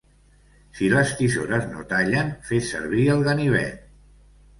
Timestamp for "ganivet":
3.29-3.85